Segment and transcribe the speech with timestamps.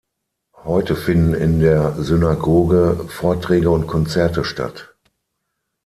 [0.63, 4.95] Heute finden in der Synagoge Vorträge und Konzerte statt.